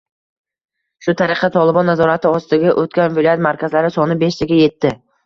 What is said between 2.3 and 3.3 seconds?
ostiga o‘tgan